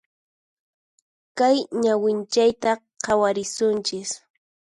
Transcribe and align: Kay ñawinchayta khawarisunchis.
Kay 1.37 1.57
ñawinchayta 1.83 2.71
khawarisunchis. 3.03 4.09